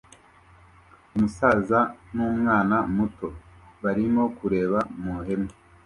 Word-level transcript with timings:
Umusaza 1.13 1.79
n'umwana 2.13 2.77
muto 2.95 3.27
barimo 3.83 4.23
kureba 4.37 4.79
mu 5.01 5.13
ihema 5.21 5.51